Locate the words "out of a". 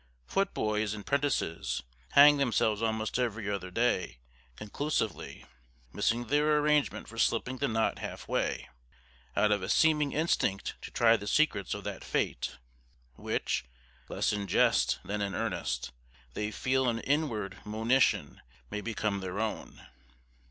9.35-9.69